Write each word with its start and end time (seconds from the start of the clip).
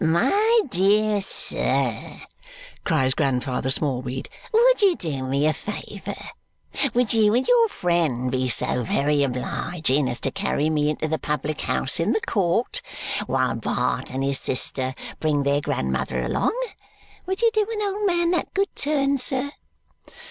"My 0.03 0.61
dear 0.67 1.21
sir," 1.21 2.09
cries 2.83 3.13
Grandfather 3.13 3.69
Smallweed, 3.69 4.29
"would 4.51 4.81
you 4.81 4.95
do 4.95 5.21
me 5.27 5.45
a 5.45 5.53
favour? 5.53 6.15
Would 6.95 7.13
you 7.13 7.35
and 7.35 7.47
your 7.47 7.67
friend 7.69 8.31
be 8.31 8.49
so 8.49 8.81
very 8.81 9.21
obleeging 9.23 10.09
as 10.09 10.19
to 10.21 10.31
carry 10.31 10.71
me 10.71 10.89
into 10.89 11.07
the 11.07 11.19
public 11.19 11.61
house 11.61 11.99
in 11.99 12.13
the 12.13 12.21
court, 12.21 12.81
while 13.27 13.53
Bart 13.55 14.09
and 14.09 14.23
his 14.23 14.39
sister 14.39 14.95
bring 15.19 15.43
their 15.43 15.61
grandmother 15.61 16.21
along? 16.21 16.57
Would 17.27 17.43
you 17.43 17.51
do 17.53 17.67
an 17.71 17.83
old 17.87 18.07
man 18.07 18.31
that 18.31 18.55
good 18.55 18.75
turn, 18.75 19.19
sir?" 19.19 19.51